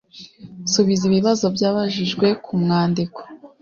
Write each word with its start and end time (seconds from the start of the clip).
subiza 0.73 1.03
ibibazo 1.09 1.45
byabajijwe 1.55 2.27
ku 2.43 2.53
mwandiko 2.61 3.19